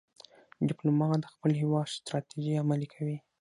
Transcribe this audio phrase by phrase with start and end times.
[0.67, 3.17] ډيپلومات د خپل هېواد ستراتیژۍ عملي کوي.